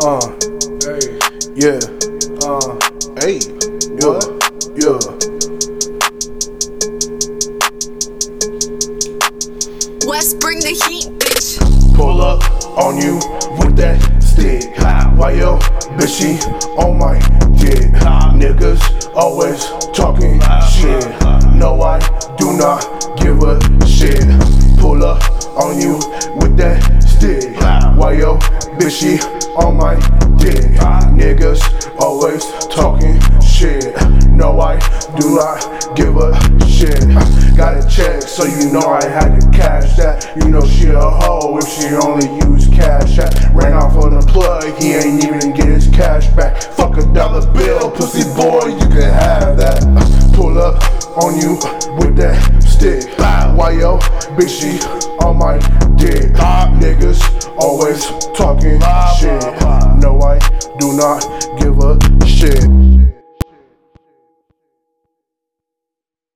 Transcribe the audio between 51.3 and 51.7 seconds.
you